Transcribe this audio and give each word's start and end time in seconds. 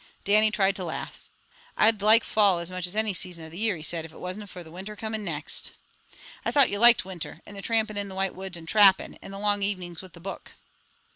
Dannie 0.23 0.49
tried 0.49 0.75
to 0.77 0.83
laugh. 0.83 1.29
"I'd 1.77 2.01
like 2.01 2.23
fall 2.23 2.57
as 2.57 2.71
much 2.71 2.87
as 2.87 2.95
any 2.95 3.13
season 3.13 3.43
of 3.45 3.51
the 3.51 3.59
year," 3.59 3.77
he 3.77 3.83
said, 3.83 4.03
"if 4.03 4.11
it 4.11 4.17
wasna 4.17 4.47
for 4.47 4.63
winter 4.63 4.95
coming 4.95 5.23
next." 5.23 5.73
"I 6.43 6.49
thought 6.49 6.71
you 6.71 6.79
liked 6.79 7.05
winter, 7.05 7.43
and 7.45 7.55
the 7.55 7.61
trampin' 7.61 7.97
in 7.97 8.07
the 8.09 8.15
white 8.15 8.33
woods, 8.33 8.57
and 8.57 8.67
trappin', 8.67 9.19
and 9.21 9.31
the 9.31 9.37
long 9.37 9.61
evenings 9.61 10.01
with 10.01 10.17
a 10.17 10.19
book." 10.19 10.53